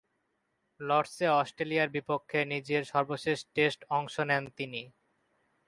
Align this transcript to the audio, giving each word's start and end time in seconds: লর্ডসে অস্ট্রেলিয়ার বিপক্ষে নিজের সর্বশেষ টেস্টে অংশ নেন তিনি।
লর্ডসে 0.79 1.27
অস্ট্রেলিয়ার 1.39 1.89
বিপক্ষে 1.89 2.39
নিজের 2.45 2.81
সর্বশেষ 2.85 3.37
টেস্টে 3.55 3.85
অংশ 3.89 4.15
নেন 4.29 4.43
তিনি। 4.57 4.81